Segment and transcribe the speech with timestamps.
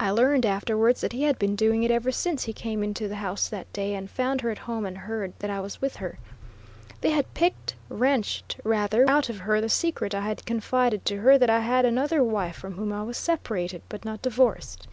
[0.00, 3.14] I learned afterwards that he had been doing it ever since he came into the
[3.22, 6.18] house that day and found her at home and heard that I was with her.
[7.02, 11.38] They had picked, wrenched rather, out of her the secret I had confided to her
[11.38, 14.88] that I had another wife from whom I was "separated," but not divorced.